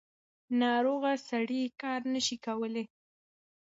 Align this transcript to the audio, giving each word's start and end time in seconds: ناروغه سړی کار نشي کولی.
ناروغه 0.61 1.13
سړی 1.29 1.61
کار 1.81 2.01
نشي 2.13 2.37
کولی. 2.45 2.83